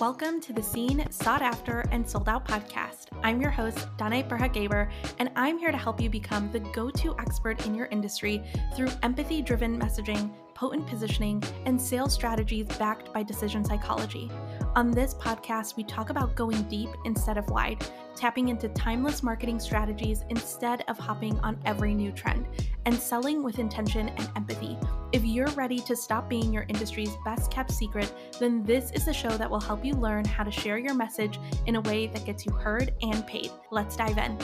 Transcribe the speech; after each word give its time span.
Welcome 0.00 0.40
to 0.40 0.52
the 0.52 0.62
Seen, 0.62 1.06
Sought 1.12 1.40
After, 1.40 1.84
and 1.92 2.08
Sold 2.08 2.28
Out 2.28 2.48
podcast. 2.48 3.06
I'm 3.22 3.40
your 3.40 3.52
host, 3.52 3.86
Dana 3.96 4.24
Berha 4.24 4.48
Gaber, 4.48 4.90
and 5.20 5.30
I'm 5.36 5.56
here 5.56 5.70
to 5.70 5.78
help 5.78 6.00
you 6.00 6.10
become 6.10 6.50
the 6.50 6.58
go 6.58 6.90
to 6.90 7.16
expert 7.20 7.64
in 7.64 7.76
your 7.76 7.86
industry 7.86 8.42
through 8.74 8.88
empathy 9.04 9.40
driven 9.40 9.78
messaging, 9.78 10.32
potent 10.52 10.88
positioning, 10.88 11.40
and 11.64 11.80
sales 11.80 12.12
strategies 12.12 12.66
backed 12.76 13.12
by 13.12 13.22
decision 13.22 13.64
psychology. 13.64 14.32
On 14.74 14.90
this 14.90 15.14
podcast, 15.14 15.76
we 15.76 15.84
talk 15.84 16.10
about 16.10 16.34
going 16.34 16.60
deep 16.64 16.90
instead 17.04 17.38
of 17.38 17.48
wide, 17.48 17.86
tapping 18.16 18.48
into 18.48 18.68
timeless 18.70 19.22
marketing 19.22 19.60
strategies 19.60 20.24
instead 20.28 20.82
of 20.88 20.98
hopping 20.98 21.38
on 21.38 21.56
every 21.64 21.94
new 21.94 22.10
trend, 22.10 22.46
and 22.86 22.94
selling 22.94 23.42
with 23.42 23.58
intention 23.58 24.08
and 24.08 24.30
empathy. 24.36 24.76
If 25.12 25.24
you're 25.24 25.48
ready 25.48 25.78
to 25.80 25.94
stop 25.94 26.28
being 26.28 26.52
your 26.52 26.64
industry's 26.68 27.16
best 27.24 27.50
kept 27.50 27.70
secret, 27.70 28.12
then 28.40 28.62
this 28.64 28.90
is 28.92 29.04
the 29.04 29.12
show 29.12 29.36
that 29.36 29.50
will 29.50 29.60
help 29.60 29.84
you 29.84 29.94
learn 29.94 30.24
how 30.24 30.44
to 30.44 30.50
share 30.50 30.78
your 30.78 30.94
message 30.94 31.38
in 31.66 31.76
a 31.76 31.80
way 31.82 32.08
that 32.08 32.24
gets 32.24 32.44
you 32.44 32.52
heard 32.52 32.92
and 33.02 33.26
paid. 33.26 33.50
Let's 33.70 33.96
dive 33.96 34.18
in. 34.18 34.38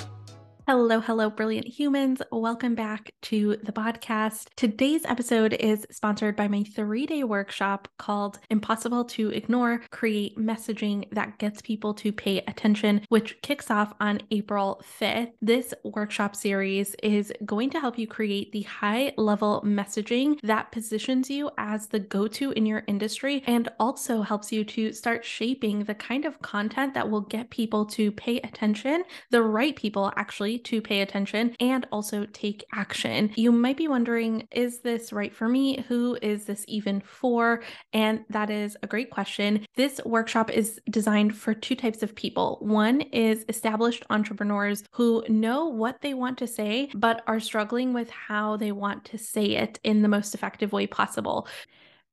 Hello, 0.71 1.01
hello, 1.01 1.29
brilliant 1.29 1.67
humans. 1.67 2.23
Welcome 2.31 2.77
back 2.77 3.11
to 3.23 3.57
the 3.65 3.73
podcast. 3.73 4.47
Today's 4.55 5.05
episode 5.05 5.55
is 5.55 5.85
sponsored 5.91 6.37
by 6.37 6.47
my 6.47 6.63
three 6.63 7.07
day 7.07 7.25
workshop 7.25 7.89
called 7.99 8.39
Impossible 8.51 9.05
to 9.07 9.31
Ignore 9.31 9.83
Create 9.91 10.39
Messaging 10.39 11.11
That 11.11 11.39
Gets 11.39 11.61
People 11.61 11.93
to 11.95 12.13
Pay 12.13 12.45
Attention, 12.47 13.01
which 13.09 13.43
kicks 13.43 13.69
off 13.69 13.93
on 13.99 14.21
April 14.31 14.81
5th. 15.01 15.33
This 15.43 15.75
workshop 15.83 16.37
series 16.37 16.95
is 17.03 17.33
going 17.45 17.71
to 17.71 17.81
help 17.81 17.99
you 17.99 18.07
create 18.07 18.53
the 18.53 18.63
high 18.63 19.13
level 19.17 19.65
messaging 19.67 20.39
that 20.45 20.71
positions 20.71 21.29
you 21.29 21.51
as 21.59 21.89
the 21.89 21.99
go 21.99 22.29
to 22.29 22.53
in 22.53 22.65
your 22.65 22.85
industry 22.87 23.43
and 23.49 23.69
also 23.81 24.23
helps 24.23 24.53
you 24.53 24.63
to 24.67 24.93
start 24.93 25.25
shaping 25.25 25.83
the 25.83 25.97
kind 25.97 26.25
of 26.25 26.41
content 26.43 26.95
that 26.95 27.11
will 27.11 27.23
get 27.23 27.51
people 27.51 27.85
to 27.87 28.13
pay 28.13 28.37
attention, 28.43 29.03
the 29.31 29.43
right 29.43 29.75
people 29.75 30.13
actually 30.17 30.60
to 30.65 30.81
pay 30.81 31.01
attention 31.01 31.55
and 31.61 31.87
also 31.93 32.27
take 32.33 32.65
action. 32.75 33.33
You 33.37 33.53
might 33.53 33.77
be 33.77 33.89
wondering, 33.89 34.47
is 34.51 34.81
this 34.81 35.13
right 35.13 35.35
for 35.35 35.49
me? 35.49 35.85
Who 35.89 36.19
is 36.23 36.45
this 36.45 36.65
even 36.69 37.01
for? 37.01 37.63
And 37.93 38.25
that 38.31 38.51
is 38.51 38.77
a 38.83 38.87
great 38.87 39.11
question. 39.11 39.67
This 39.77 40.01
workshop 40.05 40.51
is 40.51 40.81
designed 40.91 41.37
for 41.37 41.55
two 41.55 41.75
types 41.75 42.03
of 42.03 42.15
people. 42.15 42.59
One 42.61 43.01
is 43.01 43.45
established 43.49 44.05
entrepreneurs 44.11 44.85
who 44.93 45.25
know 45.29 45.67
what 45.67 46.01
they 46.01 46.15
want 46.15 46.39
to 46.39 46.47
say, 46.47 46.91
but 46.95 47.23
are 47.27 47.41
struggling 47.41 47.93
with 47.93 48.11
how 48.11 48.57
they 48.57 48.73
want 48.73 49.05
to 49.07 49.19
say 49.19 49.57
it 49.57 49.79
in 49.85 50.03
the 50.03 50.09
most 50.09 50.35
effective 50.35 50.73
way 50.73 50.87
possible. 50.87 51.49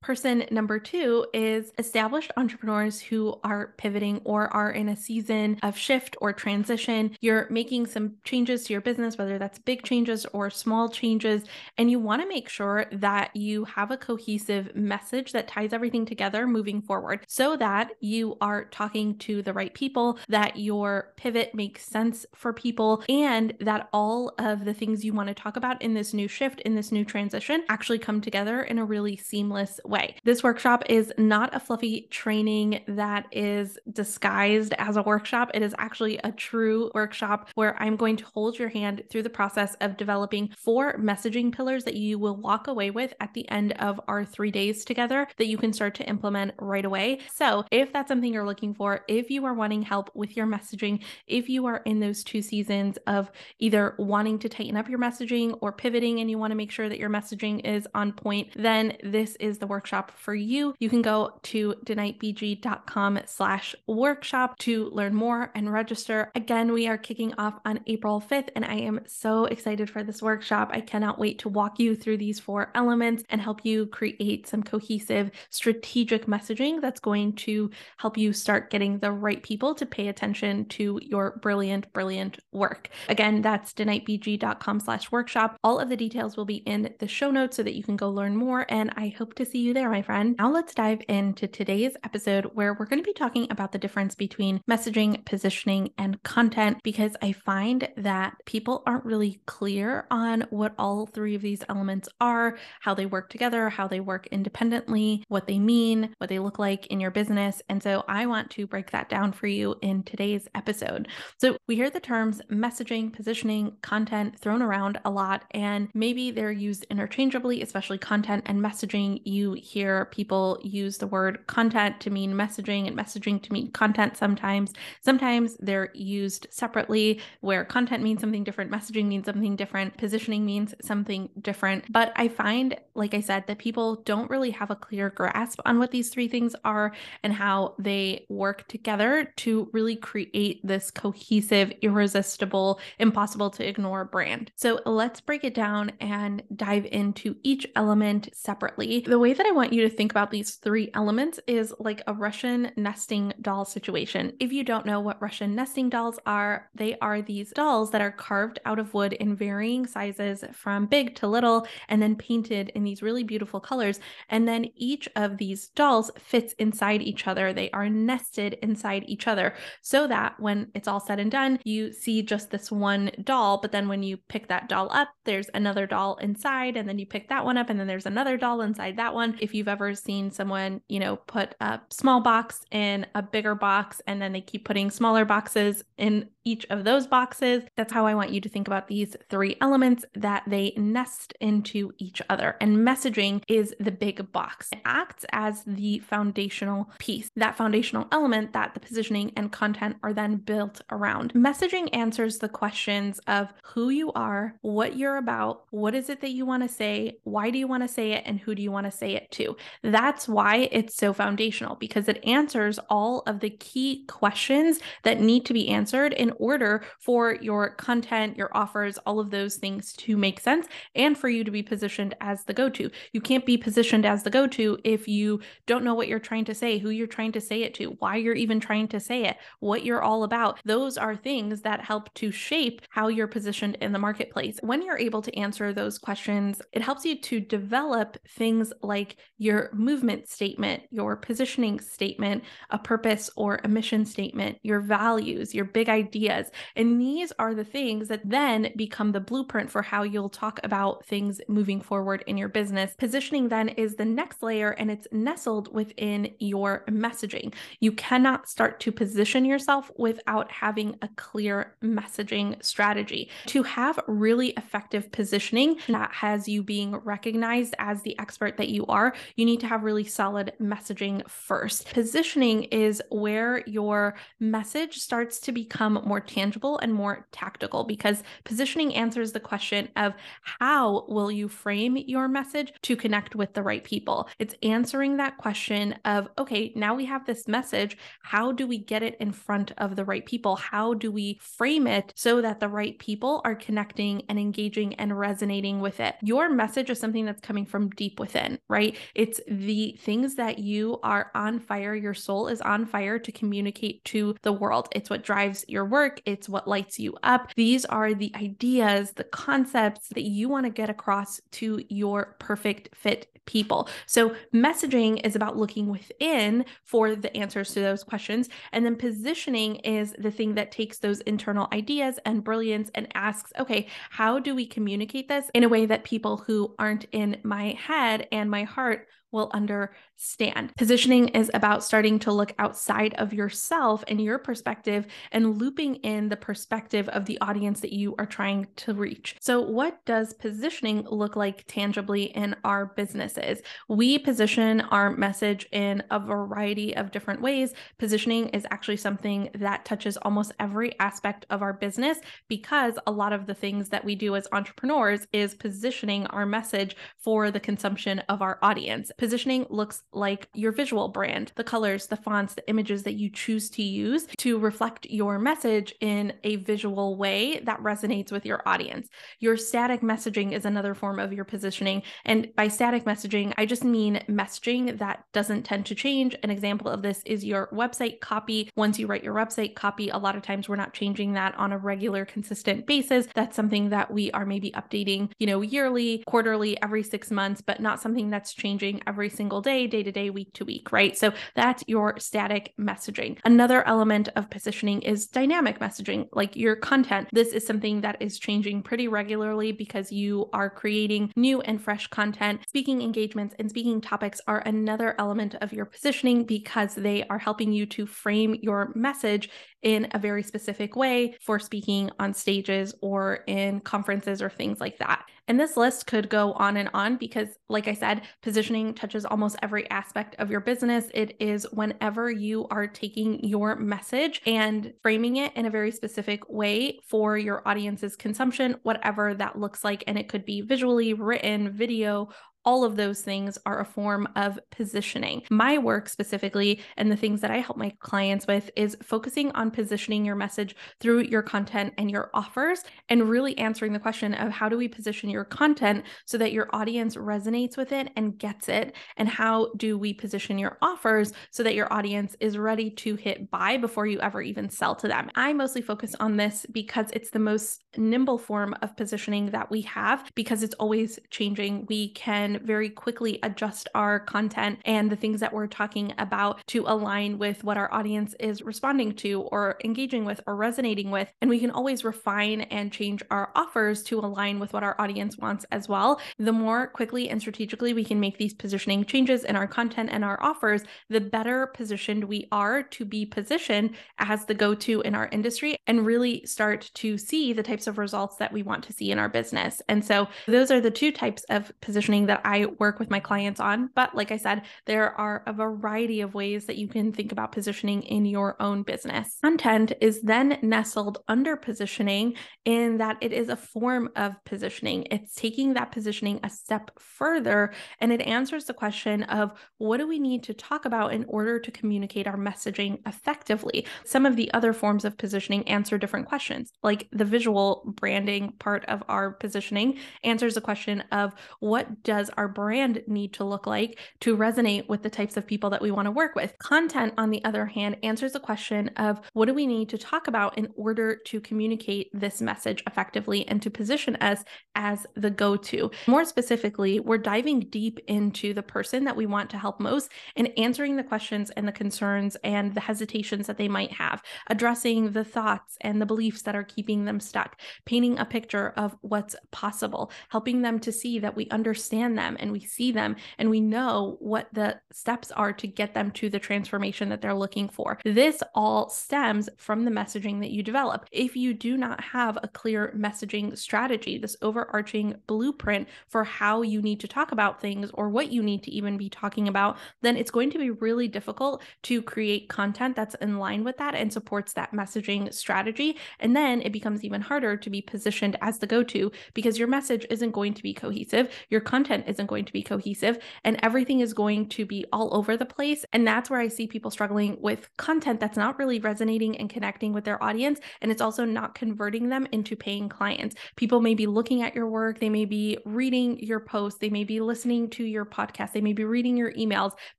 Person 0.04 0.44
number 0.50 0.78
two 0.78 1.24
is 1.32 1.72
established 1.78 2.30
entrepreneurs 2.36 3.00
who 3.00 3.40
are 3.42 3.72
pivoting 3.78 4.20
or 4.24 4.54
are 4.54 4.70
in 4.70 4.90
a 4.90 4.96
season 4.96 5.58
of 5.62 5.78
shift 5.78 6.14
or 6.20 6.30
transition. 6.30 7.16
You're 7.22 7.46
making 7.48 7.86
some 7.86 8.16
changes 8.22 8.64
to 8.64 8.74
your 8.74 8.82
business, 8.82 9.16
whether 9.16 9.38
that's 9.38 9.58
big 9.60 9.82
changes 9.82 10.26
or 10.34 10.50
small 10.50 10.90
changes, 10.90 11.44
and 11.78 11.90
you 11.90 11.98
want 11.98 12.20
to 12.20 12.28
make 12.28 12.50
sure 12.50 12.84
that 12.92 13.34
you 13.34 13.64
have 13.64 13.90
a 13.90 13.96
cohesive 13.96 14.76
message 14.76 15.32
that 15.32 15.48
ties 15.48 15.72
everything 15.72 16.04
together 16.04 16.46
moving 16.46 16.82
forward 16.82 17.24
so 17.26 17.56
that 17.56 17.92
you 18.00 18.36
are 18.42 18.66
talking 18.66 19.16
to 19.20 19.40
the 19.40 19.54
right 19.54 19.72
people, 19.72 20.18
that 20.28 20.58
your 20.58 21.14
pivot 21.16 21.54
makes 21.54 21.82
sense 21.82 22.26
for 22.34 22.52
people, 22.52 23.02
and 23.08 23.54
that 23.58 23.88
all 23.90 24.34
of 24.38 24.66
the 24.66 24.74
things 24.74 25.02
you 25.02 25.14
want 25.14 25.28
to 25.28 25.34
talk 25.34 25.56
about 25.56 25.80
in 25.80 25.94
this 25.94 26.12
new 26.12 26.28
shift, 26.28 26.60
in 26.60 26.74
this 26.74 26.92
new 26.92 27.06
transition, 27.06 27.64
actually 27.70 27.98
come 27.98 28.20
together 28.20 28.64
in 28.64 28.78
a 28.78 28.84
really 28.84 29.16
seamless 29.16 29.80
way 29.82 29.93
way. 29.94 30.16
This 30.24 30.42
workshop 30.42 30.82
is 30.88 31.12
not 31.16 31.54
a 31.54 31.60
fluffy 31.60 32.08
training 32.10 32.82
that 32.88 33.26
is 33.30 33.78
disguised 33.92 34.74
as 34.76 34.96
a 34.96 35.02
workshop. 35.02 35.52
It 35.54 35.62
is 35.62 35.72
actually 35.78 36.18
a 36.24 36.32
true 36.32 36.90
workshop 36.94 37.48
where 37.54 37.80
I'm 37.80 37.94
going 37.94 38.16
to 38.16 38.24
hold 38.34 38.58
your 38.58 38.70
hand 38.70 39.04
through 39.08 39.22
the 39.22 39.30
process 39.30 39.76
of 39.80 39.96
developing 39.96 40.50
four 40.58 40.98
messaging 40.98 41.54
pillars 41.54 41.84
that 41.84 41.94
you 41.94 42.18
will 42.18 42.36
walk 42.36 42.66
away 42.66 42.90
with 42.90 43.14
at 43.20 43.32
the 43.34 43.48
end 43.50 43.72
of 43.74 44.00
our 44.08 44.24
three 44.24 44.50
days 44.50 44.84
together 44.84 45.28
that 45.36 45.46
you 45.46 45.56
can 45.56 45.72
start 45.72 45.94
to 45.94 46.08
implement 46.08 46.54
right 46.58 46.84
away. 46.84 47.20
So, 47.32 47.64
if 47.70 47.92
that's 47.92 48.08
something 48.08 48.34
you're 48.34 48.46
looking 48.46 48.74
for, 48.74 49.04
if 49.06 49.30
you 49.30 49.44
are 49.44 49.54
wanting 49.54 49.82
help 49.82 50.10
with 50.14 50.36
your 50.36 50.46
messaging, 50.46 51.04
if 51.28 51.48
you 51.48 51.66
are 51.66 51.82
in 51.84 52.00
those 52.00 52.24
two 52.24 52.42
seasons 52.42 52.98
of 53.06 53.30
either 53.60 53.94
wanting 53.98 54.40
to 54.40 54.48
tighten 54.48 54.76
up 54.76 54.88
your 54.88 54.98
messaging 54.98 55.56
or 55.60 55.70
pivoting 55.70 56.18
and 56.18 56.28
you 56.28 56.38
want 56.38 56.50
to 56.50 56.56
make 56.56 56.72
sure 56.72 56.88
that 56.88 56.98
your 56.98 57.10
messaging 57.10 57.64
is 57.64 57.86
on 57.94 58.10
point, 58.12 58.48
then 58.56 58.96
this 59.04 59.36
is 59.36 59.58
the 59.58 59.68
workshop 59.68 59.83
workshop 59.84 60.12
for 60.16 60.34
you. 60.34 60.74
You 60.78 60.88
can 60.88 61.02
go 61.02 61.38
to 61.42 61.74
danaitbg.com 61.84 63.20
slash 63.26 63.74
workshop 63.86 64.56
to 64.60 64.88
learn 64.94 65.14
more 65.14 65.50
and 65.54 65.70
register. 65.70 66.32
Again, 66.34 66.72
we 66.72 66.88
are 66.88 66.96
kicking 66.96 67.34
off 67.36 67.60
on 67.66 67.80
April 67.86 68.18
5th, 68.26 68.48
and 68.56 68.64
I 68.64 68.76
am 68.76 69.00
so 69.06 69.44
excited 69.44 69.90
for 69.90 70.02
this 70.02 70.22
workshop. 70.22 70.70
I 70.72 70.80
cannot 70.80 71.18
wait 71.18 71.40
to 71.40 71.50
walk 71.50 71.78
you 71.78 71.94
through 71.94 72.16
these 72.16 72.40
four 72.40 72.70
elements 72.74 73.24
and 73.28 73.42
help 73.42 73.62
you 73.66 73.84
create 73.84 74.46
some 74.46 74.62
cohesive 74.62 75.30
strategic 75.50 76.24
messaging 76.24 76.80
that's 76.80 77.00
going 77.00 77.34
to 77.34 77.70
help 77.98 78.16
you 78.16 78.32
start 78.32 78.70
getting 78.70 79.00
the 79.00 79.12
right 79.12 79.42
people 79.42 79.74
to 79.74 79.84
pay 79.84 80.08
attention 80.08 80.64
to 80.70 80.98
your 81.02 81.38
brilliant, 81.42 81.92
brilliant 81.92 82.38
work. 82.52 82.88
Again, 83.10 83.42
that's 83.42 83.74
danaitbg.com 83.74 84.80
slash 84.80 85.12
workshop. 85.12 85.58
All 85.62 85.78
of 85.78 85.90
the 85.90 85.96
details 85.96 86.38
will 86.38 86.46
be 86.46 86.62
in 86.64 86.94
the 87.00 87.08
show 87.08 87.30
notes 87.30 87.58
so 87.58 87.62
that 87.62 87.74
you 87.74 87.82
can 87.82 87.96
go 87.96 88.08
learn 88.08 88.34
more. 88.34 88.64
And 88.70 88.90
I 88.96 89.08
hope 89.08 89.34
to 89.34 89.44
see 89.44 89.58
you 89.58 89.73
there, 89.74 89.90
my 89.90 90.02
friend. 90.02 90.36
Now 90.38 90.52
let's 90.52 90.72
dive 90.72 91.02
into 91.08 91.48
today's 91.48 91.96
episode 92.04 92.44
where 92.54 92.74
we're 92.74 92.86
going 92.86 93.02
to 93.02 93.06
be 93.06 93.12
talking 93.12 93.48
about 93.50 93.72
the 93.72 93.78
difference 93.78 94.14
between 94.14 94.60
messaging, 94.70 95.24
positioning, 95.26 95.90
and 95.98 96.22
content 96.22 96.78
because 96.84 97.16
I 97.20 97.32
find 97.32 97.88
that 97.96 98.34
people 98.46 98.84
aren't 98.86 99.04
really 99.04 99.40
clear 99.46 100.06
on 100.12 100.42
what 100.50 100.74
all 100.78 101.06
three 101.06 101.34
of 101.34 101.42
these 101.42 101.64
elements 101.68 102.08
are, 102.20 102.56
how 102.80 102.94
they 102.94 103.06
work 103.06 103.30
together, 103.30 103.68
how 103.68 103.88
they 103.88 103.98
work 103.98 104.28
independently, 104.28 105.24
what 105.26 105.48
they 105.48 105.58
mean, 105.58 106.14
what 106.18 106.30
they 106.30 106.38
look 106.38 106.60
like 106.60 106.86
in 106.86 107.00
your 107.00 107.10
business. 107.10 107.60
And 107.68 107.82
so 107.82 108.04
I 108.06 108.26
want 108.26 108.50
to 108.52 108.68
break 108.68 108.92
that 108.92 109.08
down 109.08 109.32
for 109.32 109.48
you 109.48 109.74
in 109.82 110.04
today's 110.04 110.46
episode. 110.54 111.08
So 111.40 111.56
we 111.66 111.74
hear 111.74 111.90
the 111.90 111.98
terms 111.98 112.40
messaging, 112.48 113.12
positioning, 113.12 113.76
content 113.82 114.38
thrown 114.38 114.62
around 114.62 115.00
a 115.04 115.10
lot, 115.10 115.44
and 115.50 115.88
maybe 115.94 116.30
they're 116.30 116.52
used 116.52 116.86
interchangeably, 116.90 117.60
especially 117.60 117.98
content 117.98 118.44
and 118.46 118.60
messaging. 118.60 119.20
You 119.24 119.53
hear 119.54 120.06
people 120.06 120.58
use 120.62 120.98
the 120.98 121.06
word 121.06 121.46
content 121.46 122.00
to 122.00 122.10
mean 122.10 122.34
messaging 122.34 122.86
and 122.86 122.96
messaging 122.96 123.42
to 123.42 123.52
mean 123.52 123.70
content 123.72 124.16
sometimes. 124.16 124.72
Sometimes 125.02 125.56
they're 125.60 125.90
used 125.94 126.46
separately, 126.50 127.20
where 127.40 127.64
content 127.64 128.02
means 128.02 128.20
something 128.20 128.44
different, 128.44 128.70
messaging 128.70 129.06
means 129.06 129.26
something 129.26 129.56
different, 129.56 129.96
positioning 129.96 130.44
means 130.44 130.74
something 130.82 131.28
different. 131.40 131.90
But 131.92 132.12
I 132.16 132.28
find, 132.28 132.76
like 132.94 133.14
I 133.14 133.20
said, 133.20 133.46
that 133.46 133.58
people 133.58 133.96
don't 134.04 134.30
really 134.30 134.50
have 134.50 134.70
a 134.70 134.76
clear 134.76 135.10
grasp 135.10 135.60
on 135.64 135.78
what 135.78 135.90
these 135.90 136.10
three 136.10 136.28
things 136.28 136.54
are 136.64 136.92
and 137.22 137.32
how 137.32 137.74
they 137.78 138.26
work 138.28 138.66
together 138.68 139.32
to 139.36 139.68
really 139.72 139.96
create 139.96 140.60
this 140.64 140.90
cohesive, 140.90 141.72
irresistible, 141.82 142.80
impossible 142.98 143.50
to 143.50 143.66
ignore 143.66 144.04
brand. 144.04 144.50
So 144.56 144.80
let's 144.86 145.20
break 145.20 145.44
it 145.44 145.54
down 145.54 145.92
and 146.00 146.42
dive 146.56 146.86
into 146.86 147.36
each 147.42 147.66
element 147.76 148.28
separately. 148.32 149.00
The 149.00 149.18
way 149.18 149.32
that 149.32 149.43
I 149.46 149.50
want 149.50 149.74
you 149.74 149.82
to 149.82 149.94
think 149.94 150.10
about 150.10 150.30
these 150.30 150.54
three 150.54 150.90
elements 150.94 151.38
is 151.46 151.74
like 151.78 152.00
a 152.06 152.14
Russian 152.14 152.72
nesting 152.76 153.34
doll 153.42 153.66
situation. 153.66 154.32
If 154.40 154.52
you 154.52 154.64
don't 154.64 154.86
know 154.86 155.00
what 155.00 155.20
Russian 155.20 155.54
nesting 155.54 155.90
dolls 155.90 156.18
are, 156.24 156.70
they 156.74 156.96
are 157.00 157.20
these 157.20 157.50
dolls 157.50 157.90
that 157.90 158.00
are 158.00 158.10
carved 158.10 158.58
out 158.64 158.78
of 158.78 158.94
wood 158.94 159.12
in 159.12 159.36
varying 159.36 159.86
sizes 159.86 160.44
from 160.54 160.86
big 160.86 161.14
to 161.16 161.26
little 161.26 161.66
and 161.90 162.00
then 162.00 162.16
painted 162.16 162.70
in 162.70 162.84
these 162.84 163.02
really 163.02 163.22
beautiful 163.22 163.60
colors. 163.60 164.00
And 164.30 164.48
then 164.48 164.66
each 164.76 165.10
of 165.14 165.36
these 165.36 165.68
dolls 165.68 166.10
fits 166.18 166.54
inside 166.54 167.02
each 167.02 167.26
other. 167.26 167.52
They 167.52 167.70
are 167.72 167.90
nested 167.90 168.54
inside 168.62 169.04
each 169.06 169.28
other 169.28 169.54
so 169.82 170.06
that 170.06 170.40
when 170.40 170.70
it's 170.74 170.88
all 170.88 171.00
said 171.00 171.20
and 171.20 171.30
done, 171.30 171.58
you 171.64 171.92
see 171.92 172.22
just 172.22 172.50
this 172.50 172.72
one 172.72 173.10
doll. 173.24 173.58
But 173.58 173.72
then 173.72 173.88
when 173.88 174.02
you 174.02 174.16
pick 174.16 174.48
that 174.48 174.70
doll 174.70 174.88
up, 174.90 175.10
there's 175.24 175.50
another 175.52 175.86
doll 175.86 176.16
inside, 176.16 176.76
and 176.78 176.88
then 176.88 176.98
you 176.98 177.06
pick 177.06 177.28
that 177.28 177.44
one 177.44 177.58
up, 177.58 177.68
and 177.68 177.78
then 177.78 177.86
there's 177.86 178.06
another 178.06 178.36
doll 178.38 178.62
inside 178.62 178.96
that 178.96 179.14
one 179.14 179.33
if 179.40 179.54
you've 179.54 179.68
ever 179.68 179.94
seen 179.94 180.30
someone, 180.30 180.80
you 180.88 181.00
know, 181.00 181.16
put 181.16 181.54
a 181.60 181.80
small 181.90 182.20
box 182.20 182.64
in 182.70 183.06
a 183.14 183.22
bigger 183.22 183.54
box 183.54 184.00
and 184.06 184.20
then 184.20 184.32
they 184.32 184.40
keep 184.40 184.64
putting 184.64 184.90
smaller 184.90 185.24
boxes 185.24 185.84
in 185.96 186.28
each 186.44 186.66
of 186.70 186.84
those 186.84 187.06
boxes. 187.06 187.62
That's 187.76 187.92
how 187.92 188.06
I 188.06 188.14
want 188.14 188.30
you 188.30 188.40
to 188.40 188.48
think 188.48 188.66
about 188.66 188.88
these 188.88 189.16
three 189.30 189.56
elements 189.60 190.04
that 190.14 190.44
they 190.46 190.72
nest 190.76 191.34
into 191.40 191.92
each 191.98 192.20
other. 192.28 192.56
And 192.60 192.78
messaging 192.78 193.42
is 193.48 193.74
the 193.80 193.90
big 193.90 194.30
box. 194.32 194.68
It 194.72 194.80
acts 194.84 195.24
as 195.32 195.62
the 195.64 196.00
foundational 196.00 196.90
piece, 196.98 197.30
that 197.36 197.56
foundational 197.56 198.06
element 198.12 198.52
that 198.52 198.74
the 198.74 198.80
positioning 198.80 199.32
and 199.36 199.50
content 199.50 199.96
are 200.02 200.12
then 200.12 200.36
built 200.36 200.80
around. 200.90 201.32
Messaging 201.34 201.88
answers 201.92 202.38
the 202.38 202.48
questions 202.48 203.20
of 203.26 203.52
who 203.62 203.90
you 203.90 204.12
are, 204.12 204.54
what 204.62 204.96
you're 204.96 205.16
about, 205.16 205.64
what 205.70 205.94
is 205.94 206.08
it 206.08 206.20
that 206.20 206.30
you 206.30 206.46
want 206.46 206.62
to 206.62 206.68
say, 206.68 207.18
why 207.24 207.50
do 207.50 207.58
you 207.58 207.66
want 207.66 207.82
to 207.82 207.88
say 207.88 208.12
it, 208.12 208.22
and 208.26 208.38
who 208.38 208.54
do 208.54 208.62
you 208.62 208.70
want 208.70 208.86
to 208.86 208.90
say 208.90 209.14
it 209.14 209.30
to. 209.32 209.56
That's 209.82 210.28
why 210.28 210.68
it's 210.72 210.94
so 210.94 211.12
foundational 211.12 211.76
because 211.76 212.08
it 212.08 212.24
answers 212.24 212.78
all 212.88 213.22
of 213.26 213.40
the 213.40 213.50
key 213.50 214.04
questions 214.06 214.80
that 215.02 215.20
need 215.20 215.44
to 215.46 215.54
be 215.54 215.68
answered 215.68 216.12
in 216.12 216.33
order 216.38 216.84
for 216.98 217.36
your 217.40 217.70
content, 217.70 218.36
your 218.36 218.54
offers, 218.56 218.98
all 219.06 219.20
of 219.20 219.30
those 219.30 219.56
things 219.56 219.92
to 219.94 220.16
make 220.16 220.40
sense 220.40 220.66
and 220.94 221.16
for 221.16 221.28
you 221.28 221.44
to 221.44 221.50
be 221.50 221.62
positioned 221.62 222.14
as 222.20 222.44
the 222.44 222.52
go 222.52 222.68
to. 222.70 222.90
You 223.12 223.20
can't 223.20 223.46
be 223.46 223.56
positioned 223.56 224.04
as 224.04 224.22
the 224.22 224.30
go 224.30 224.46
to 224.48 224.78
if 224.84 225.08
you 225.08 225.40
don't 225.66 225.84
know 225.84 225.94
what 225.94 226.08
you're 226.08 226.18
trying 226.18 226.44
to 226.46 226.54
say, 226.54 226.78
who 226.78 226.90
you're 226.90 227.06
trying 227.06 227.32
to 227.32 227.40
say 227.40 227.62
it 227.62 227.74
to, 227.74 227.96
why 227.98 228.16
you're 228.16 228.34
even 228.34 228.60
trying 228.60 228.88
to 228.88 229.00
say 229.00 229.24
it, 229.24 229.36
what 229.60 229.84
you're 229.84 230.02
all 230.02 230.24
about. 230.24 230.60
Those 230.64 230.98
are 230.98 231.16
things 231.16 231.62
that 231.62 231.80
help 231.80 232.12
to 232.14 232.30
shape 232.30 232.82
how 232.90 233.08
you're 233.08 233.26
positioned 233.26 233.76
in 233.80 233.92
the 233.92 233.98
marketplace. 233.98 234.58
When 234.62 234.82
you're 234.82 234.98
able 234.98 235.22
to 235.22 235.36
answer 235.36 235.72
those 235.72 235.98
questions, 235.98 236.60
it 236.72 236.82
helps 236.82 237.04
you 237.04 237.20
to 237.20 237.40
develop 237.40 238.16
things 238.28 238.72
like 238.82 239.16
your 239.38 239.70
movement 239.72 240.28
statement, 240.28 240.82
your 240.90 241.16
positioning 241.16 241.80
statement, 241.80 242.44
a 242.70 242.78
purpose 242.78 243.30
or 243.36 243.60
a 243.64 243.68
mission 243.68 244.04
statement, 244.04 244.58
your 244.62 244.80
values, 244.80 245.54
your 245.54 245.64
big 245.64 245.88
ideas. 246.24 246.50
And 246.76 247.00
these 247.00 247.32
are 247.38 247.54
the 247.54 247.64
things 247.64 248.08
that 248.08 248.22
then 248.24 248.72
become 248.76 249.12
the 249.12 249.20
blueprint 249.20 249.70
for 249.70 249.82
how 249.82 250.02
you'll 250.02 250.28
talk 250.28 250.60
about 250.62 251.04
things 251.06 251.40
moving 251.48 251.80
forward 251.80 252.24
in 252.26 252.36
your 252.36 252.48
business. 252.48 252.94
Positioning 252.98 253.48
then 253.48 253.68
is 253.70 253.96
the 253.96 254.04
next 254.04 254.42
layer 254.42 254.70
and 254.70 254.90
it's 254.90 255.06
nestled 255.12 255.72
within 255.72 256.34
your 256.38 256.84
messaging. 256.88 257.52
You 257.80 257.92
cannot 257.92 258.48
start 258.48 258.80
to 258.80 258.92
position 258.92 259.44
yourself 259.44 259.90
without 259.96 260.50
having 260.50 260.96
a 261.02 261.08
clear 261.16 261.74
messaging 261.82 262.62
strategy. 262.64 263.30
To 263.46 263.62
have 263.62 263.98
really 264.06 264.50
effective 264.50 265.10
positioning 265.12 265.76
that 265.88 266.12
has 266.12 266.48
you 266.48 266.62
being 266.62 266.96
recognized 266.96 267.74
as 267.78 268.02
the 268.02 268.18
expert 268.18 268.56
that 268.56 268.68
you 268.68 268.86
are, 268.86 269.14
you 269.36 269.44
need 269.44 269.60
to 269.60 269.66
have 269.66 269.84
really 269.84 270.04
solid 270.04 270.52
messaging 270.60 271.28
first. 271.28 271.92
Positioning 271.92 272.64
is 272.64 273.02
where 273.10 273.62
your 273.66 274.14
message 274.40 274.98
starts 274.98 275.38
to 275.40 275.52
become 275.52 276.02
more 276.04 276.13
tangible 276.20 276.78
and 276.78 276.92
more 276.92 277.26
tactical 277.32 277.84
because 277.84 278.22
positioning 278.44 278.94
answers 278.94 279.32
the 279.32 279.40
question 279.40 279.88
of 279.96 280.14
how 280.42 281.04
will 281.08 281.30
you 281.30 281.48
frame 281.48 281.96
your 281.96 282.28
message 282.28 282.72
to 282.82 282.96
connect 282.96 283.34
with 283.34 283.52
the 283.54 283.62
right 283.62 283.84
people? 283.84 284.28
It's 284.38 284.54
answering 284.62 285.16
that 285.16 285.36
question 285.38 285.96
of, 286.04 286.28
okay, 286.38 286.72
now 286.74 286.94
we 286.94 287.04
have 287.06 287.26
this 287.26 287.48
message. 287.48 287.96
How 288.22 288.52
do 288.52 288.66
we 288.66 288.78
get 288.78 289.02
it 289.02 289.16
in 289.20 289.32
front 289.32 289.72
of 289.78 289.96
the 289.96 290.04
right 290.04 290.24
people? 290.24 290.56
How 290.56 290.94
do 290.94 291.10
we 291.10 291.38
frame 291.40 291.86
it 291.86 292.12
so 292.16 292.40
that 292.40 292.60
the 292.60 292.68
right 292.68 292.98
people 292.98 293.40
are 293.44 293.54
connecting 293.54 294.22
and 294.28 294.38
engaging 294.38 294.94
and 294.94 295.18
resonating 295.18 295.80
with 295.80 296.00
it? 296.00 296.16
Your 296.22 296.48
message 296.48 296.90
is 296.90 296.98
something 296.98 297.24
that's 297.24 297.40
coming 297.40 297.66
from 297.66 297.90
deep 297.90 298.20
within, 298.20 298.58
right? 298.68 298.96
It's 299.14 299.40
the 299.48 299.98
things 300.00 300.34
that 300.36 300.58
you 300.58 300.98
are 301.02 301.30
on 301.34 301.60
fire, 301.60 301.94
your 301.94 302.14
soul 302.14 302.48
is 302.48 302.60
on 302.60 302.86
fire 302.86 303.18
to 303.18 303.32
communicate 303.32 304.04
to 304.04 304.36
the 304.42 304.52
world. 304.52 304.88
It's 304.92 305.10
what 305.10 305.22
drives 305.24 305.64
your 305.68 305.84
work, 306.04 306.20
it's 306.26 306.48
what 306.48 306.68
lights 306.68 306.98
you 306.98 307.16
up. 307.22 307.50
These 307.56 307.86
are 307.86 308.12
the 308.12 308.30
ideas, 308.34 309.12
the 309.12 309.24
concepts 309.24 310.08
that 310.08 310.24
you 310.24 310.50
want 310.50 310.66
to 310.66 310.70
get 310.70 310.90
across 310.90 311.40
to 311.52 311.82
your 311.88 312.36
perfect 312.38 312.94
fit 312.94 313.28
people. 313.46 313.88
So, 314.06 314.34
messaging 314.54 315.24
is 315.24 315.34
about 315.34 315.56
looking 315.56 315.88
within 315.88 316.64
for 316.84 317.14
the 317.14 317.34
answers 317.34 317.72
to 317.72 317.80
those 317.80 318.04
questions. 318.04 318.48
And 318.72 318.84
then 318.84 318.96
positioning 318.96 319.76
is 319.76 320.14
the 320.18 320.30
thing 320.30 320.54
that 320.54 320.72
takes 320.72 320.98
those 320.98 321.20
internal 321.22 321.68
ideas 321.72 322.18
and 322.26 322.44
brilliance 322.44 322.90
and 322.94 323.08
asks, 323.14 323.52
okay, 323.58 323.86
how 324.10 324.38
do 324.38 324.54
we 324.54 324.66
communicate 324.66 325.28
this 325.28 325.50
in 325.54 325.64
a 325.64 325.68
way 325.68 325.86
that 325.86 326.04
people 326.04 326.36
who 326.36 326.74
aren't 326.78 327.06
in 327.12 327.38
my 327.44 327.76
head 327.78 328.28
and 328.30 328.50
my 328.50 328.64
heart 328.64 329.08
will 329.34 329.50
understand. 329.52 330.72
Positioning 330.78 331.28
is 331.28 331.50
about 331.52 331.84
starting 331.84 332.18
to 332.20 332.32
look 332.32 332.54
outside 332.58 333.14
of 333.14 333.34
yourself 333.34 334.04
and 334.08 334.20
your 334.20 334.38
perspective 334.38 335.06
and 335.32 335.58
looping 335.58 335.96
in 335.96 336.28
the 336.28 336.36
perspective 336.36 337.08
of 337.08 337.26
the 337.26 337.38
audience 337.40 337.80
that 337.80 337.92
you 337.92 338.14
are 338.18 338.26
trying 338.26 338.66
to 338.76 338.94
reach. 338.94 339.36
So, 339.40 339.60
what 339.60 340.02
does 340.06 340.32
positioning 340.34 341.06
look 341.10 341.34
like 341.34 341.64
tangibly 341.66 342.24
in 342.24 342.54
our 342.64 342.86
businesses? 342.86 343.60
We 343.88 344.18
position 344.18 344.80
our 344.82 345.10
message 345.10 345.66
in 345.72 346.02
a 346.10 346.20
variety 346.20 346.96
of 346.96 347.10
different 347.10 347.42
ways. 347.42 347.74
Positioning 347.98 348.48
is 348.50 348.66
actually 348.70 348.98
something 348.98 349.50
that 349.54 349.84
touches 349.84 350.16
almost 350.18 350.52
every 350.60 350.98
aspect 351.00 351.44
of 351.50 351.60
our 351.60 351.72
business 351.72 352.18
because 352.48 352.94
a 353.08 353.10
lot 353.10 353.32
of 353.32 353.46
the 353.46 353.54
things 353.54 353.88
that 353.88 354.04
we 354.04 354.14
do 354.14 354.36
as 354.36 354.46
entrepreneurs 354.52 355.26
is 355.32 355.54
positioning 355.54 356.26
our 356.28 356.46
message 356.46 356.96
for 357.18 357.50
the 357.50 357.58
consumption 357.58 358.20
of 358.28 358.40
our 358.40 358.58
audience. 358.62 359.10
Positioning 359.24 359.64
looks 359.70 360.02
like 360.12 360.50
your 360.52 360.70
visual 360.70 361.08
brand, 361.08 361.50
the 361.56 361.64
colors, 361.64 362.08
the 362.08 362.16
fonts, 362.16 362.52
the 362.52 362.68
images 362.68 363.04
that 363.04 363.14
you 363.14 363.30
choose 363.30 363.70
to 363.70 363.82
use 363.82 364.26
to 364.36 364.58
reflect 364.58 365.06
your 365.06 365.38
message 365.38 365.94
in 366.02 366.34
a 366.44 366.56
visual 366.56 367.16
way 367.16 367.58
that 367.60 367.82
resonates 367.82 368.30
with 368.30 368.44
your 368.44 368.60
audience. 368.66 369.08
Your 369.40 369.56
static 369.56 370.02
messaging 370.02 370.52
is 370.52 370.66
another 370.66 370.94
form 370.94 371.18
of 371.18 371.32
your 371.32 371.46
positioning. 371.46 372.02
And 372.26 372.48
by 372.54 372.68
static 372.68 373.06
messaging, 373.06 373.54
I 373.56 373.64
just 373.64 373.82
mean 373.82 374.22
messaging 374.28 374.98
that 374.98 375.24
doesn't 375.32 375.62
tend 375.62 375.86
to 375.86 375.94
change. 375.94 376.36
An 376.42 376.50
example 376.50 376.90
of 376.90 377.00
this 377.00 377.22
is 377.24 377.46
your 377.46 377.70
website 377.72 378.20
copy. 378.20 378.68
Once 378.76 378.98
you 378.98 379.06
write 379.06 379.24
your 379.24 379.32
website 379.32 379.74
copy, 379.74 380.10
a 380.10 380.18
lot 380.18 380.36
of 380.36 380.42
times 380.42 380.68
we're 380.68 380.76
not 380.76 380.92
changing 380.92 381.32
that 381.32 381.54
on 381.54 381.72
a 381.72 381.78
regular, 381.78 382.26
consistent 382.26 382.86
basis. 382.86 383.26
That's 383.34 383.56
something 383.56 383.88
that 383.88 384.10
we 384.10 384.30
are 384.32 384.44
maybe 384.44 384.70
updating, 384.72 385.30
you 385.38 385.46
know, 385.46 385.62
yearly, 385.62 386.22
quarterly, 386.26 386.78
every 386.82 387.02
six 387.02 387.30
months, 387.30 387.62
but 387.62 387.80
not 387.80 388.02
something 388.02 388.28
that's 388.28 388.52
changing 388.52 389.00
every 389.06 389.30
single 389.30 389.60
day, 389.60 389.86
day 389.86 390.02
to 390.02 390.12
day, 390.12 390.30
week 390.30 390.52
to 390.54 390.64
week, 390.64 390.92
right? 390.92 391.16
So 391.16 391.32
that's 391.54 391.84
your 391.86 392.18
static 392.18 392.72
messaging. 392.78 393.38
Another 393.44 393.86
element 393.86 394.28
of 394.36 394.50
positioning 394.50 395.02
is 395.02 395.26
dynamic 395.26 395.78
messaging, 395.78 396.28
like 396.32 396.56
your 396.56 396.76
content. 396.76 397.28
This 397.32 397.48
is 397.48 397.66
something 397.66 398.00
that 398.02 398.16
is 398.20 398.38
changing 398.38 398.82
pretty 398.82 399.08
regularly 399.08 399.72
because 399.72 400.12
you 400.12 400.48
are 400.52 400.70
creating 400.70 401.32
new 401.36 401.60
and 401.62 401.80
fresh 401.80 402.06
content. 402.08 402.60
Speaking 402.68 403.02
engagements 403.02 403.54
and 403.58 403.70
speaking 403.70 404.00
topics 404.00 404.40
are 404.46 404.60
another 404.60 405.14
element 405.18 405.54
of 405.56 405.72
your 405.72 405.86
positioning 405.86 406.44
because 406.44 406.94
they 406.94 407.24
are 407.24 407.38
helping 407.38 407.72
you 407.72 407.86
to 407.86 408.06
frame 408.06 408.56
your 408.62 408.92
message 408.94 409.50
in 409.84 410.08
a 410.12 410.18
very 410.18 410.42
specific 410.42 410.96
way 410.96 411.36
for 411.40 411.60
speaking 411.60 412.10
on 412.18 412.34
stages 412.34 412.94
or 413.00 413.40
in 413.46 413.80
conferences 413.80 414.42
or 414.42 414.50
things 414.50 414.80
like 414.80 414.98
that. 414.98 415.24
And 415.46 415.60
this 415.60 415.76
list 415.76 416.06
could 416.06 416.30
go 416.30 416.54
on 416.54 416.78
and 416.78 416.88
on 416.94 417.16
because, 417.16 417.48
like 417.68 417.86
I 417.86 417.92
said, 417.92 418.22
positioning 418.42 418.94
touches 418.94 419.26
almost 419.26 419.56
every 419.62 419.88
aspect 419.90 420.36
of 420.38 420.50
your 420.50 420.60
business. 420.60 421.06
It 421.12 421.36
is 421.38 421.66
whenever 421.70 422.30
you 422.30 422.66
are 422.70 422.86
taking 422.86 423.44
your 423.44 423.76
message 423.76 424.40
and 424.46 424.94
framing 425.02 425.36
it 425.36 425.54
in 425.54 425.66
a 425.66 425.70
very 425.70 425.90
specific 425.90 426.48
way 426.48 426.98
for 427.06 427.36
your 427.36 427.66
audience's 427.68 428.16
consumption, 428.16 428.76
whatever 428.84 429.34
that 429.34 429.58
looks 429.58 429.84
like. 429.84 430.02
And 430.06 430.18
it 430.18 430.28
could 430.28 430.46
be 430.46 430.62
visually, 430.62 431.12
written, 431.12 431.72
video, 431.72 432.30
all 432.64 432.84
of 432.84 432.96
those 432.96 433.20
things 433.20 433.58
are 433.66 433.80
a 433.80 433.84
form 433.84 434.28
of 434.36 434.58
positioning. 434.70 435.42
My 435.50 435.78
work 435.78 436.08
specifically, 436.08 436.80
and 436.96 437.10
the 437.10 437.16
things 437.16 437.40
that 437.40 437.50
I 437.50 437.58
help 437.58 437.76
my 437.76 437.92
clients 438.00 438.46
with, 438.46 438.70
is 438.76 438.96
focusing 439.02 439.50
on 439.52 439.70
positioning 439.70 440.24
your 440.24 440.36
message 440.36 440.74
through 441.00 441.22
your 441.22 441.42
content 441.42 441.94
and 441.98 442.10
your 442.10 442.30
offers, 442.34 442.82
and 443.08 443.28
really 443.28 443.56
answering 443.58 443.92
the 443.92 443.98
question 443.98 444.34
of 444.34 444.50
how 444.50 444.68
do 444.68 444.76
we 444.76 444.88
position 444.88 445.30
your 445.30 445.44
content 445.44 446.04
so 446.24 446.38
that 446.38 446.52
your 446.52 446.68
audience 446.72 447.16
resonates 447.16 447.76
with 447.76 447.92
it 447.92 448.10
and 448.16 448.38
gets 448.38 448.68
it? 448.68 448.96
And 449.16 449.28
how 449.28 449.70
do 449.76 449.98
we 449.98 450.14
position 450.14 450.58
your 450.58 450.78
offers 450.80 451.32
so 451.50 451.62
that 451.62 451.74
your 451.74 451.92
audience 451.92 452.36
is 452.40 452.58
ready 452.58 452.90
to 452.90 453.16
hit 453.16 453.50
buy 453.50 453.76
before 453.76 454.06
you 454.06 454.20
ever 454.20 454.40
even 454.40 454.70
sell 454.70 454.94
to 454.96 455.08
them? 455.08 455.30
I 455.34 455.52
mostly 455.52 455.82
focus 455.82 456.14
on 456.20 456.36
this 456.36 456.66
because 456.72 457.06
it's 457.12 457.30
the 457.30 457.38
most 457.38 457.84
nimble 457.96 458.38
form 458.38 458.74
of 458.82 458.96
positioning 458.96 459.50
that 459.50 459.70
we 459.70 459.82
have 459.82 460.30
because 460.34 460.62
it's 460.62 460.74
always 460.76 461.18
changing. 461.30 461.86
We 461.88 462.12
can 462.12 462.53
very 462.62 462.88
quickly 462.88 463.38
adjust 463.42 463.88
our 463.94 464.20
content 464.20 464.78
and 464.84 465.10
the 465.10 465.16
things 465.16 465.40
that 465.40 465.52
we're 465.52 465.66
talking 465.66 466.12
about 466.18 466.60
to 466.68 466.84
align 466.86 467.38
with 467.38 467.64
what 467.64 467.76
our 467.76 467.92
audience 467.92 468.34
is 468.40 468.62
responding 468.62 469.12
to 469.16 469.42
or 469.42 469.78
engaging 469.84 470.24
with 470.24 470.40
or 470.46 470.56
resonating 470.56 471.10
with. 471.10 471.32
And 471.40 471.50
we 471.50 471.58
can 471.58 471.70
always 471.70 472.04
refine 472.04 472.62
and 472.62 472.92
change 472.92 473.22
our 473.30 473.50
offers 473.54 474.02
to 474.04 474.18
align 474.18 474.58
with 474.58 474.72
what 474.72 474.82
our 474.82 475.00
audience 475.00 475.38
wants 475.38 475.64
as 475.72 475.88
well. 475.88 476.20
The 476.38 476.52
more 476.52 476.86
quickly 476.86 477.28
and 477.28 477.40
strategically 477.40 477.92
we 477.92 478.04
can 478.04 478.20
make 478.20 478.38
these 478.38 478.54
positioning 478.54 479.04
changes 479.04 479.44
in 479.44 479.56
our 479.56 479.66
content 479.66 480.10
and 480.12 480.24
our 480.24 480.42
offers, 480.42 480.82
the 481.08 481.20
better 481.20 481.66
positioned 481.68 482.24
we 482.24 482.48
are 482.52 482.82
to 482.82 483.04
be 483.04 483.26
positioned 483.26 483.94
as 484.18 484.44
the 484.44 484.54
go 484.54 484.74
to 484.74 485.00
in 485.02 485.14
our 485.14 485.28
industry 485.32 485.76
and 485.86 486.06
really 486.06 486.44
start 486.46 486.90
to 486.94 487.18
see 487.18 487.52
the 487.52 487.62
types 487.62 487.86
of 487.86 487.98
results 487.98 488.36
that 488.36 488.52
we 488.52 488.62
want 488.62 488.84
to 488.84 488.92
see 488.92 489.10
in 489.10 489.18
our 489.18 489.28
business. 489.28 489.82
And 489.88 490.04
so, 490.04 490.28
those 490.46 490.70
are 490.70 490.80
the 490.80 490.90
two 490.90 491.12
types 491.12 491.44
of 491.50 491.72
positioning 491.80 492.26
that 492.26 492.43
I 492.44 492.66
work 492.78 492.98
with 492.98 493.10
my 493.10 493.20
clients 493.20 493.60
on. 493.60 493.90
But 493.94 494.14
like 494.14 494.30
I 494.30 494.36
said, 494.36 494.62
there 494.86 495.18
are 495.18 495.42
a 495.46 495.52
variety 495.52 496.20
of 496.20 496.34
ways 496.34 496.66
that 496.66 496.76
you 496.76 496.88
can 496.88 497.12
think 497.12 497.32
about 497.32 497.52
positioning 497.52 498.02
in 498.02 498.24
your 498.24 498.60
own 498.60 498.82
business. 498.82 499.38
Content 499.42 499.92
is 500.00 500.20
then 500.22 500.58
nestled 500.62 501.18
under 501.28 501.56
positioning 501.56 502.34
in 502.64 502.98
that 502.98 503.16
it 503.20 503.32
is 503.32 503.48
a 503.48 503.56
form 503.56 504.10
of 504.16 504.34
positioning. 504.44 505.06
It's 505.10 505.34
taking 505.34 505.74
that 505.74 505.92
positioning 505.92 506.40
a 506.42 506.50
step 506.50 506.90
further 506.98 507.72
and 508.00 508.12
it 508.12 508.20
answers 508.22 508.64
the 508.64 508.74
question 508.74 509.24
of 509.24 509.52
what 509.78 509.98
do 509.98 510.06
we 510.06 510.18
need 510.18 510.42
to 510.44 510.54
talk 510.54 510.84
about 510.84 511.12
in 511.12 511.24
order 511.28 511.58
to 511.58 511.70
communicate 511.70 512.26
our 512.26 512.36
messaging 512.36 513.00
effectively? 513.06 513.86
Some 514.04 514.26
of 514.26 514.36
the 514.36 514.52
other 514.52 514.72
forms 514.72 515.04
of 515.04 515.16
positioning 515.18 515.66
answer 515.68 515.98
different 515.98 516.26
questions, 516.26 516.72
like 516.82 517.08
the 517.12 517.24
visual 517.24 517.82
branding 517.86 518.52
part 518.58 518.84
of 518.86 519.02
our 519.08 519.32
positioning 519.32 519.98
answers 520.22 520.54
the 520.54 520.60
question 520.60 521.02
of 521.12 521.34
what 521.60 522.02
does 522.02 522.30
our 522.36 522.48
brand 522.48 523.02
need 523.06 523.32
to 523.34 523.44
look 523.44 523.66
like 523.66 523.98
to 524.20 524.36
resonate 524.36 524.88
with 524.88 525.02
the 525.02 525.10
types 525.10 525.36
of 525.36 525.46
people 525.46 525.70
that 525.70 525.82
we 525.82 525.90
want 525.90 526.06
to 526.06 526.10
work 526.10 526.34
with. 526.34 526.56
Content, 526.58 527.14
on 527.18 527.30
the 527.30 527.44
other 527.44 527.66
hand, 527.66 527.96
answers 528.02 528.32
the 528.32 528.40
question 528.40 528.88
of 528.96 529.20
what 529.32 529.46
do 529.46 529.54
we 529.54 529.66
need 529.66 529.88
to 529.88 529.98
talk 529.98 530.28
about 530.28 530.56
in 530.58 530.68
order 530.76 531.16
to 531.16 531.40
communicate 531.40 532.10
this 532.12 532.40
message 532.40 532.82
effectively 532.86 533.46
and 533.48 533.62
to 533.62 533.70
position 533.70 534.16
us 534.16 534.44
as 534.74 535.06
the 535.14 535.30
go 535.30 535.56
to. 535.56 535.90
More 536.06 536.24
specifically, 536.24 537.00
we're 537.00 537.18
diving 537.18 537.60
deep 537.60 537.98
into 538.06 538.54
the 538.54 538.62
person 538.62 539.04
that 539.04 539.16
we 539.16 539.26
want 539.26 539.50
to 539.50 539.58
help 539.58 539.80
most 539.80 540.10
and 540.36 540.50
answering 540.56 540.96
the 540.96 541.04
questions 541.04 541.50
and 541.50 541.66
the 541.66 541.72
concerns 541.72 542.36
and 542.44 542.74
the 542.74 542.80
hesitations 542.80 543.46
that 543.46 543.58
they 543.58 543.68
might 543.68 543.92
have, 543.92 544.22
addressing 544.48 545.12
the 545.12 545.24
thoughts 545.24 545.76
and 545.80 546.00
the 546.00 546.06
beliefs 546.06 546.42
that 546.42 546.56
are 546.56 546.64
keeping 546.64 547.04
them 547.04 547.20
stuck, 547.20 547.60
painting 547.84 548.18
a 548.18 548.24
picture 548.24 548.72
of 548.76 548.96
what's 549.00 549.36
possible, 549.50 550.10
helping 550.28 550.62
them 550.62 550.78
to 550.80 550.92
see 550.92 551.18
that 551.18 551.36
we 551.36 551.48
understand 551.50 552.13
them 552.14 552.36
and 552.40 552.52
we 552.52 552.60
see 552.60 552.92
them 552.92 553.16
and 553.38 553.50
we 553.50 553.60
know 553.60 554.16
what 554.20 554.48
the 554.52 554.80
steps 554.92 555.30
are 555.32 555.52
to 555.52 555.66
get 555.66 555.94
them 555.94 556.10
to 556.12 556.28
the 556.28 556.38
transformation 556.38 557.08
that 557.08 557.20
they're 557.20 557.34
looking 557.34 557.68
for. 557.68 557.98
This 558.04 558.42
all 558.54 558.88
stems 558.88 559.48
from 559.56 559.84
the 559.84 559.90
messaging 559.90 560.40
that 560.40 560.50
you 560.50 560.62
develop. 560.62 561.06
If 561.12 561.36
you 561.36 561.54
do 561.54 561.76
not 561.76 562.02
have 562.02 562.38
a 562.42 562.48
clear 562.48 562.94
messaging 562.96 563.56
strategy, 563.56 564.18
this 564.18 564.36
overarching 564.42 565.16
blueprint 565.26 565.88
for 566.08 566.24
how 566.24 566.62
you 566.62 566.80
need 566.82 567.00
to 567.00 567.08
talk 567.08 567.32
about 567.32 567.60
things 567.60 567.90
or 567.94 568.08
what 568.08 568.30
you 568.32 568.42
need 568.42 568.62
to 568.64 568.70
even 568.70 568.96
be 568.96 569.08
talking 569.08 569.48
about, 569.48 569.76
then 570.02 570.16
it's 570.16 570.30
going 570.30 570.50
to 570.50 570.58
be 570.58 570.70
really 570.70 571.08
difficult 571.08 571.62
to 571.82 572.02
create 572.02 572.48
content 572.48 572.96
that's 572.96 573.14
in 573.16 573.38
line 573.38 573.64
with 573.64 573.76
that 573.78 573.94
and 573.94 574.12
supports 574.12 574.52
that 574.52 574.72
messaging 574.72 575.32
strategy. 575.32 575.96
And 576.20 576.36
then 576.36 576.62
it 576.62 576.72
becomes 576.72 577.04
even 577.04 577.20
harder 577.20 577.56
to 577.56 577.70
be 577.70 577.82
positioned 577.82 578.36
as 578.40 578.58
the 578.58 578.66
go 578.66 578.82
to 578.84 579.10
because 579.34 579.58
your 579.58 579.68
message 579.68 580.06
isn't 580.10 580.30
going 580.32 580.54
to 580.54 580.62
be 580.62 580.74
cohesive, 580.74 581.30
your 581.50 581.60
content 581.60 582.03
isn't 582.08 582.26
going 582.26 582.44
to 582.44 582.52
be 582.52 582.62
cohesive, 582.62 583.18
and 583.44 583.58
everything 583.62 584.00
is 584.00 584.14
going 584.14 584.48
to 584.50 584.66
be 584.66 584.84
all 584.92 585.14
over 585.16 585.36
the 585.36 585.46
place. 585.46 585.84
And 585.92 586.06
that's 586.06 586.30
where 586.30 586.40
I 586.40 586.48
see 586.48 586.66
people 586.66 586.90
struggling 586.90 587.36
with 587.40 587.68
content 587.76 588.20
that's 588.20 588.36
not 588.36 588.58
really 588.58 588.78
resonating 588.80 589.36
and 589.36 589.50
connecting 589.50 589.92
with 589.92 590.04
their 590.04 590.22
audience. 590.22 590.60
And 590.80 590.90
it's 590.90 591.00
also 591.00 591.24
not 591.24 591.54
converting 591.54 592.08
them 592.08 592.26
into 592.32 592.56
paying 592.56 592.88
clients. 592.88 593.36
People 593.56 593.80
may 593.80 593.94
be 593.94 594.06
looking 594.06 594.42
at 594.42 594.54
your 594.54 594.68
work, 594.68 594.98
they 594.98 595.10
may 595.10 595.24
be 595.24 595.58
reading 595.64 596.18
your 596.18 596.40
posts, 596.40 596.80
they 596.80 596.90
may 596.90 597.04
be 597.04 597.20
listening 597.20 597.70
to 597.70 597.84
your 597.84 598.04
podcast, 598.04 598.52
they 598.52 598.60
may 598.60 598.72
be 598.72 598.84
reading 598.84 599.16
your 599.16 599.32
emails, 599.34 599.72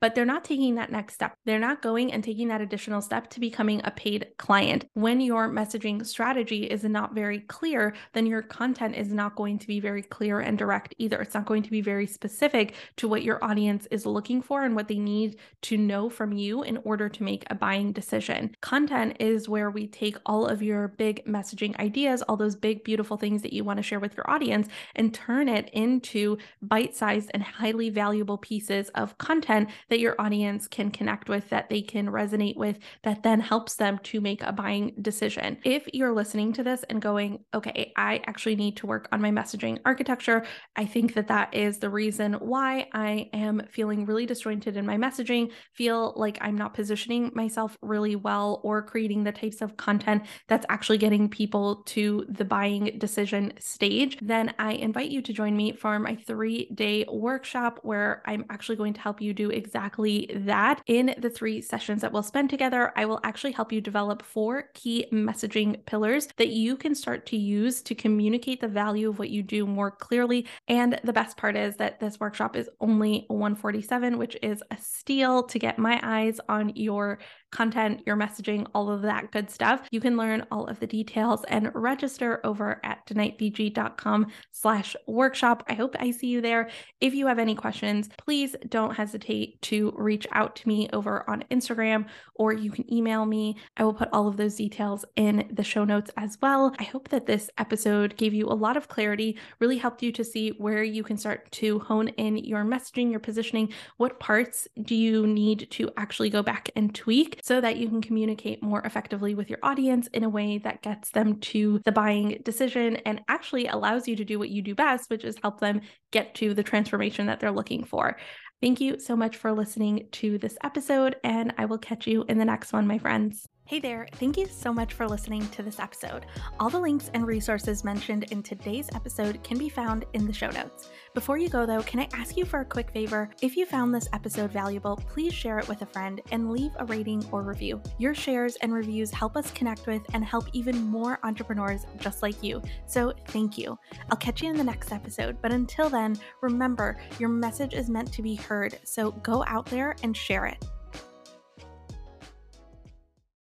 but 0.01 0.15
they're 0.15 0.25
not 0.25 0.43
taking 0.43 0.75
that 0.75 0.91
next 0.91 1.13
step. 1.13 1.35
They're 1.45 1.59
not 1.59 1.81
going 1.81 2.11
and 2.11 2.23
taking 2.23 2.47
that 2.49 2.61
additional 2.61 3.01
step 3.01 3.29
to 3.29 3.39
becoming 3.39 3.81
a 3.83 3.91
paid 3.91 4.27
client. 4.37 4.85
When 4.93 5.21
your 5.21 5.49
messaging 5.49 6.05
strategy 6.05 6.65
is 6.65 6.83
not 6.83 7.13
very 7.13 7.39
clear, 7.41 7.95
then 8.13 8.25
your 8.25 8.41
content 8.41 8.95
is 8.95 9.13
not 9.13 9.35
going 9.35 9.59
to 9.59 9.67
be 9.67 9.79
very 9.79 10.01
clear 10.01 10.41
and 10.41 10.57
direct 10.57 10.93
either. 10.97 11.21
It's 11.21 11.33
not 11.33 11.45
going 11.45 11.63
to 11.63 11.71
be 11.71 11.81
very 11.81 11.94
specific 12.03 12.73
to 12.97 13.07
what 13.07 13.23
your 13.23 13.41
audience 13.43 13.87
is 13.91 14.05
looking 14.05 14.41
for 14.41 14.63
and 14.63 14.75
what 14.75 14.87
they 14.89 14.99
need 14.99 15.37
to 15.61 15.77
know 15.77 16.09
from 16.09 16.33
you 16.33 16.63
in 16.63 16.77
order 16.83 17.07
to 17.07 17.23
make 17.23 17.45
a 17.49 17.55
buying 17.55 17.93
decision. 17.93 18.55
Content 18.61 19.15
is 19.19 19.47
where 19.47 19.69
we 19.69 19.87
take 19.87 20.17
all 20.25 20.45
of 20.45 20.61
your 20.61 20.89
big 20.89 21.23
messaging 21.25 21.77
ideas, 21.79 22.21
all 22.23 22.35
those 22.35 22.55
big, 22.55 22.83
beautiful 22.83 23.17
things 23.17 23.41
that 23.41 23.53
you 23.53 23.63
want 23.63 23.77
to 23.77 23.83
share 23.83 23.99
with 23.99 24.17
your 24.17 24.29
audience, 24.29 24.67
and 24.95 25.13
turn 25.13 25.47
it 25.47 25.69
into 25.69 26.37
bite 26.61 26.95
sized 26.95 27.31
and 27.33 27.43
highly 27.43 27.89
valuable 27.89 28.37
pieces 28.37 28.89
of 28.89 29.17
content 29.17 29.69
that 29.89 29.99
your 29.99 30.15
audience 30.19 30.67
can 30.67 30.91
connect 30.91 31.29
with, 31.29 31.49
that 31.49 31.69
they 31.69 31.81
can 31.81 32.07
resonate 32.07 32.57
with, 32.57 32.77
that 33.03 33.23
then 33.23 33.39
helps 33.39 33.75
them 33.75 33.99
to 33.99 34.19
make 34.19 34.41
a 34.41 34.51
buying 34.51 34.93
decision. 35.01 35.57
If 35.63 35.87
you're 35.93 36.13
listening 36.13 36.53
to 36.53 36.63
this 36.63 36.83
and 36.89 37.01
going, 37.01 37.43
okay, 37.53 37.93
I 37.95 38.21
actually 38.25 38.55
need 38.55 38.77
to 38.77 38.87
work 38.87 39.07
on 39.11 39.21
my 39.21 39.31
messaging 39.31 39.79
architecture, 39.85 40.45
I 40.75 40.85
think 40.85 41.13
that 41.13 41.27
that 41.27 41.53
is 41.53 41.77
the 41.77 41.84
reason 41.89 42.33
why 42.33 42.87
I 42.93 43.29
am 43.33 43.61
feeling 43.69 44.05
really 44.05 44.25
disjointed 44.25 44.77
in 44.77 44.85
my 44.85 44.97
messaging, 44.97 45.51
feel 45.73 46.13
like 46.15 46.37
I'm 46.41 46.57
not 46.57 46.73
positioning 46.73 47.31
myself 47.33 47.77
really 47.81 48.15
well 48.15 48.61
or 48.63 48.81
creating 48.81 49.23
the 49.23 49.31
types 49.31 49.61
of 49.61 49.77
content 49.77 50.23
that's 50.47 50.65
actually 50.69 50.97
getting 50.97 51.29
people 51.29 51.83
to 51.87 52.25
the 52.29 52.45
buying 52.45 52.95
decision 52.97 53.53
stage, 53.59 54.17
then 54.21 54.53
I 54.59 54.73
invite 54.73 55.09
you 55.09 55.21
to 55.21 55.33
join 55.33 55.55
me 55.55 55.73
for 55.73 55.99
my 55.99 56.15
three 56.15 56.69
day 56.73 57.05
workshop 57.11 57.79
where 57.83 58.21
I'm 58.25 58.45
actually 58.49 58.75
going 58.75 58.93
to 58.93 59.01
help 59.01 59.21
you 59.21 59.33
do 59.33 59.49
exactly 59.49 60.29
that. 60.33 60.81
In 60.87 61.15
the 61.17 61.29
three 61.29 61.61
sessions 61.61 62.01
that 62.01 62.11
we'll 62.11 62.23
spend 62.23 62.49
together, 62.49 62.93
I 62.95 63.05
will 63.05 63.19
actually 63.23 63.53
help 63.53 63.71
you 63.71 63.81
develop 63.81 64.23
four 64.23 64.69
key 64.73 65.05
messaging 65.11 65.85
pillars 65.85 66.27
that 66.37 66.49
you 66.49 66.75
can 66.75 66.95
start 66.95 67.25
to 67.27 67.37
use 67.37 67.81
to 67.83 67.95
communicate 67.95 68.61
the 68.61 68.67
value 68.67 69.09
of 69.09 69.19
what 69.19 69.29
you 69.29 69.43
do 69.43 69.65
more 69.65 69.91
clearly. 69.91 70.45
And 70.67 70.99
the 71.03 71.13
best 71.13 71.37
part 71.37 71.55
is 71.55 71.74
that 71.75 71.99
this 71.99 72.19
workshop 72.19 72.55
is 72.55 72.69
only 72.79 73.25
147, 73.27 74.17
which 74.17 74.37
is 74.41 74.63
a 74.71 74.77
steal 74.77 75.43
to 75.43 75.59
get 75.59 75.79
my 75.79 75.99
eyes 76.03 76.39
on 76.49 76.69
your 76.75 77.19
content, 77.55 78.01
your 78.05 78.17
messaging, 78.17 78.67
all 78.73 78.89
of 78.89 79.01
that 79.01 79.31
good 79.31 79.49
stuff. 79.49 79.87
You 79.89 80.01
can 80.01 80.17
learn 80.17 80.45
all 80.51 80.65
of 80.65 80.79
the 80.79 80.87
details 80.87 81.45
and 81.47 81.71
register 81.73 82.41
over 82.43 82.81
at 82.83 83.05
danaitbg.com 83.07 84.27
slash 84.51 84.95
workshop. 85.07 85.63
I 85.69 85.73
hope 85.73 85.95
I 85.97 86.11
see 86.11 86.27
you 86.27 86.41
there. 86.41 86.69
If 86.99 87.13
you 87.13 87.27
have 87.27 87.39
any 87.39 87.55
questions, 87.55 88.09
please 88.17 88.55
don't 88.67 88.93
hesitate 88.93 89.61
to 89.63 89.93
reach 89.95 90.27
out 90.33 90.57
to 90.57 90.67
me 90.67 90.89
over 90.91 91.27
on 91.29 91.45
Instagram 91.49 92.07
or 92.35 92.51
you 92.51 92.71
can 92.71 92.91
email 92.93 93.25
me. 93.25 93.55
I 93.77 93.85
will 93.85 93.93
put 93.93 94.09
all 94.11 94.27
of 94.27 94.35
those 94.35 94.55
details 94.55 95.05
in 95.15 95.47
the 95.51 95.63
show 95.63 95.85
notes 95.85 96.11
as 96.17 96.37
well. 96.41 96.75
I 96.77 96.83
hope 96.83 97.09
that 97.09 97.25
this 97.25 97.49
episode 97.57 98.17
gave 98.17 98.33
you 98.33 98.47
a 98.47 98.53
lot 98.53 98.75
of 98.75 98.89
clarity, 98.89 99.37
really 99.59 99.77
helped 99.77 100.03
you 100.03 100.11
to 100.11 100.25
see 100.25 100.49
where 100.57 100.83
you 100.83 101.03
can 101.03 101.17
start 101.17 101.49
to 101.65 101.79
hone 101.79 102.07
in 102.09 102.37
your 102.37 102.63
messaging, 102.63 103.11
your 103.11 103.19
positioning. 103.19 103.73
What 103.97 104.19
parts 104.19 104.67
do 104.83 104.95
you 104.95 105.27
need 105.27 105.67
to 105.71 105.91
actually 105.97 106.29
go 106.29 106.43
back 106.43 106.69
and 106.75 106.93
tweak 106.93 107.39
so 107.43 107.59
that 107.61 107.77
you 107.77 107.89
can 107.89 108.01
communicate 108.01 108.61
more 108.61 108.81
effectively 108.81 109.35
with 109.35 109.49
your 109.49 109.59
audience 109.63 110.07
in 110.13 110.23
a 110.23 110.29
way 110.29 110.59
that 110.59 110.81
gets 110.81 111.11
them 111.11 111.39
to 111.39 111.81
the 111.85 111.91
buying 111.91 112.41
decision 112.43 112.97
and 112.97 113.21
actually 113.27 113.67
allows 113.67 114.07
you 114.07 114.15
to 114.15 114.25
do 114.25 114.39
what 114.39 114.49
you 114.49 114.61
do 114.61 114.75
best, 114.75 115.09
which 115.09 115.23
is 115.23 115.35
help 115.41 115.59
them 115.59 115.81
get 116.11 116.35
to 116.35 116.53
the 116.53 116.63
transformation 116.63 117.25
that 117.25 117.39
they're 117.39 117.51
looking 117.51 117.83
for. 117.83 118.17
Thank 118.61 118.79
you 118.79 118.99
so 118.99 119.15
much 119.15 119.37
for 119.37 119.51
listening 119.51 120.07
to 120.13 120.37
this 120.37 120.57
episode, 120.63 121.17
and 121.23 121.53
I 121.57 121.65
will 121.65 121.77
catch 121.77 122.07
you 122.07 122.23
in 122.29 122.37
the 122.37 122.45
next 122.45 122.73
one, 122.73 122.87
my 122.87 122.97
friends. 122.97 123.45
Hey 123.67 123.79
there, 123.79 124.07
thank 124.17 124.37
you 124.37 124.45
so 124.45 124.71
much 124.71 124.93
for 124.93 125.07
listening 125.07 125.47
to 125.49 125.63
this 125.63 125.79
episode. 125.79 126.27
All 126.59 126.69
the 126.69 126.79
links 126.79 127.09
and 127.15 127.25
resources 127.25 127.83
mentioned 127.83 128.25
in 128.25 128.43
today's 128.43 128.91
episode 128.93 129.43
can 129.43 129.57
be 129.57 129.69
found 129.69 130.05
in 130.13 130.27
the 130.27 130.33
show 130.33 130.51
notes. 130.51 130.91
Before 131.15 131.39
you 131.39 131.49
go, 131.49 131.65
though, 131.65 131.81
can 131.81 131.99
I 131.99 132.07
ask 132.13 132.37
you 132.37 132.45
for 132.45 132.59
a 132.59 132.65
quick 132.65 132.91
favor? 132.91 133.27
If 133.41 133.57
you 133.57 133.65
found 133.65 133.91
this 133.91 134.07
episode 134.13 134.51
valuable, 134.51 134.97
please 135.09 135.33
share 135.33 135.57
it 135.57 135.67
with 135.67 135.81
a 135.81 135.87
friend 135.87 136.21
and 136.31 136.51
leave 136.51 136.73
a 136.77 136.85
rating 136.85 137.27
or 137.31 137.41
review. 137.41 137.81
Your 137.97 138.13
shares 138.13 138.55
and 138.57 138.71
reviews 138.71 139.09
help 139.09 139.35
us 139.35 139.49
connect 139.49 139.87
with 139.87 140.03
and 140.13 140.23
help 140.23 140.45
even 140.53 140.83
more 140.83 141.17
entrepreneurs 141.23 141.87
just 141.97 142.21
like 142.21 142.43
you. 142.43 142.61
So 142.85 143.13
thank 143.29 143.57
you. 143.57 143.79
I'll 144.11 144.17
catch 144.17 144.43
you 144.43 144.51
in 144.51 144.57
the 144.57 144.63
next 144.63 144.91
episode, 144.91 145.41
but 145.41 145.51
until 145.51 145.89
then, 145.89 146.19
remember 146.41 147.01
your 147.17 147.29
message 147.29 147.73
is 147.73 147.89
meant 147.89 148.13
to 148.13 148.21
be 148.21 148.35
heard, 148.35 148.77
so 148.83 149.09
go 149.09 149.43
out 149.47 149.65
there 149.65 149.95
and 150.03 150.15
share 150.15 150.45
it. 150.45 150.63